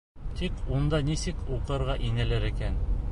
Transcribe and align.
Тик 0.37 0.63
унда 0.77 1.01
нисек 1.09 1.45
уҡырға 1.57 1.99
инәләр 2.09 2.49
икән? 2.51 2.83